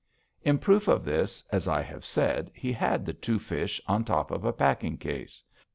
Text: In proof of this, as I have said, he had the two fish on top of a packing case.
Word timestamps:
In 0.43 0.57
proof 0.57 0.87
of 0.87 1.05
this, 1.05 1.43
as 1.51 1.67
I 1.67 1.83
have 1.83 2.03
said, 2.03 2.49
he 2.55 2.73
had 2.73 3.05
the 3.05 3.13
two 3.13 3.37
fish 3.37 3.79
on 3.85 4.03
top 4.03 4.31
of 4.31 4.43
a 4.45 4.51
packing 4.51 4.97
case. 4.97 5.43